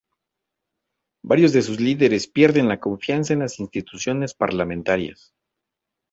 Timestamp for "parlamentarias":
4.33-5.31